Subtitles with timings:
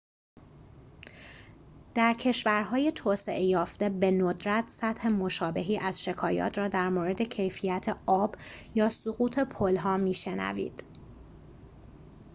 [1.95, 8.35] در کشورهای توسعه یافته بندرت سطح مشابهی از شکایات را درمورد کیفیت آب
[8.75, 10.83] یا سقوط پلها می شنوید